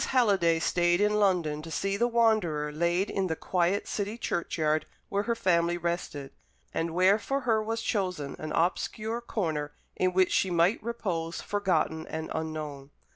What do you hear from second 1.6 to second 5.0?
to see the wanderer laid in the quiet city churchyard